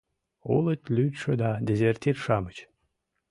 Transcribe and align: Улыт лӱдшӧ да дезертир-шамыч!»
Улыт 0.55 0.81
лӱдшӧ 0.95 1.31
да 1.41 1.51
дезертир-шамыч!» 1.65 2.57